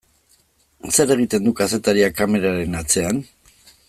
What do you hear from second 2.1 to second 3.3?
kameraren atzean?